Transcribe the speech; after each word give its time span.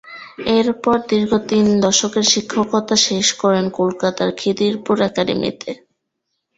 এরপর 0.57 0.95
দীর্ঘ 1.09 1.31
তিন 1.49 1.65
দশকের 1.85 2.25
শিক্ষকতা 2.33 2.95
শেষ 3.07 3.27
করেন 3.41 3.65
কলকাতার 3.79 4.29
খিদিরপুর 4.39 4.95
একাডেমিতে। 5.09 5.71